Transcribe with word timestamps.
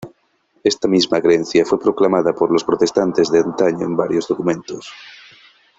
Esta 0.63 0.87
misma 0.87 1.21
creencia 1.21 1.63
fue 1.63 1.79
proclamada 1.79 2.33
por 2.33 2.49
los 2.51 2.63
protestantes 2.63 3.31
de 3.31 3.37
antaño 3.41 3.85
en 3.85 3.95
varios 3.95 4.27
documentos. 4.27 4.91